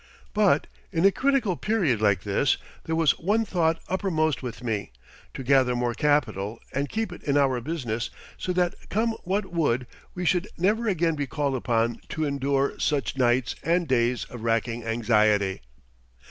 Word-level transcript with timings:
But 0.33 0.65
in 0.91 1.05
a 1.05 1.11
critical 1.11 1.55
period 1.55 2.01
like 2.01 2.23
this 2.23 2.57
there 2.85 2.95
was 2.95 3.19
one 3.19 3.45
thought 3.45 3.79
uppermost 3.87 4.41
with 4.41 4.63
me, 4.63 4.91
to 5.35 5.43
gather 5.43 5.75
more 5.75 5.93
capital 5.93 6.59
and 6.73 6.89
keep 6.89 7.13
it 7.13 7.21
in 7.21 7.37
our 7.37 7.61
business 7.61 8.09
so 8.35 8.51
that 8.53 8.73
come 8.89 9.11
what 9.25 9.53
would 9.53 9.85
we 10.15 10.25
should 10.25 10.47
never 10.57 10.87
again 10.87 11.13
be 11.15 11.27
called 11.27 11.53
upon 11.55 12.01
to 12.09 12.25
endure 12.25 12.79
such 12.79 13.15
nights 13.15 13.53
and 13.61 13.87
days 13.87 14.23
of 14.25 14.41
racking 14.41 14.83
anxiety. 14.83 15.61